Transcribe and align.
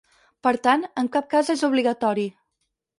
Per 0.47 0.53
tant, 0.69 0.87
en 1.03 1.11
cap 1.17 1.29
cas 1.37 1.55
és 1.57 1.65
obligatori. 1.71 2.29